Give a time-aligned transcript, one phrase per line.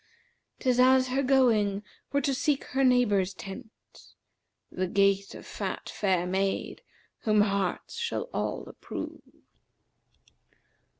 [0.57, 5.89] 'Tis as her going were to seek her neighbour's tent, * The gait of fat
[5.89, 6.81] fair maid,
[7.19, 9.21] whom hearts shall all approve.'